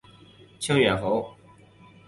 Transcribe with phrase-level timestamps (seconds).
[0.59, 1.35] 清远侯。